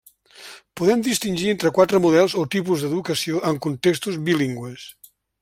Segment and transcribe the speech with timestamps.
[0.79, 4.89] Podem distingir entre quatre models o tipus d'educació en contextos bilingües.